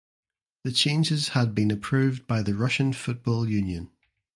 The 0.63 0.71
changes 0.71 1.27
had 1.37 1.53
been 1.53 1.69
approved 1.69 2.25
by 2.25 2.41
the 2.41 2.55
Russian 2.55 2.91
Football 2.91 3.47
Union. 3.47 3.91